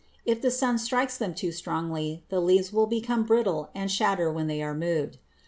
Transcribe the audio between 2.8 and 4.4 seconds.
become brittle and shatter